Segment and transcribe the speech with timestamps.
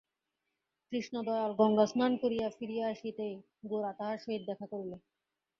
[0.93, 3.35] কৃষ্ণদয়াল গঙ্গাস্নান করিয়া ফিরিয়া আসিতেই
[3.65, 4.91] গোরা তাঁহার সহিত দেখা করিল।